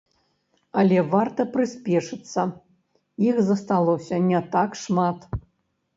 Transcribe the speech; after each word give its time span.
Але 0.83 0.97
варта 1.11 1.45
прыспешыцца, 1.57 2.41
іх 3.29 3.35
засталося 3.51 4.15
не 4.31 4.39
так 4.57 4.69
шмат. 4.85 5.19